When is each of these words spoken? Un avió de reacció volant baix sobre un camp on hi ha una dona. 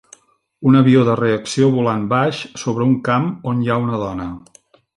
Un 0.69 0.77
avió 0.79 1.03
de 1.09 1.17
reacció 1.19 1.67
volant 1.75 2.07
baix 2.15 2.39
sobre 2.63 2.89
un 2.93 2.99
camp 3.11 3.29
on 3.53 3.61
hi 3.61 3.69
ha 3.75 3.81
una 3.87 4.01
dona. 4.07 4.31